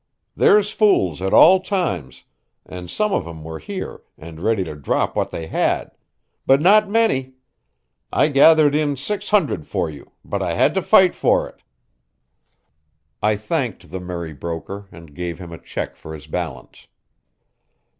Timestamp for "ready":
4.41-4.63